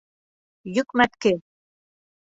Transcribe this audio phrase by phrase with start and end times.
[0.79, 1.33] ЙӨКМӘТКЕ